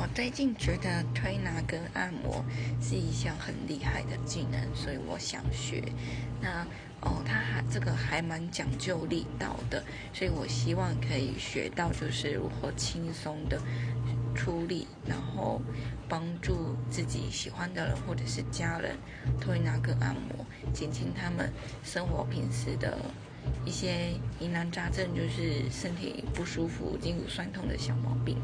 [0.00, 2.42] 我最近觉得推拿跟按摩
[2.80, 5.84] 是一项很厉害的技能，所以我想学。
[6.40, 6.66] 那
[7.02, 9.84] 哦，它还这个还蛮讲究力道的，
[10.14, 13.60] 所以我希望可以学到就是如何轻松的
[14.34, 15.60] 出力，然后
[16.08, 18.96] 帮助自己喜欢的人或者是家人
[19.38, 21.52] 推拿跟按摩，减轻他们
[21.84, 22.96] 生活平时的
[23.66, 28.38] 一些疑难杂症，就是身体不舒服、筋骨酸痛的小毛病。